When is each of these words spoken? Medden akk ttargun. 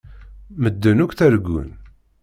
Medden 0.61 0.97
akk 1.03 1.13
ttargun. 1.13 1.69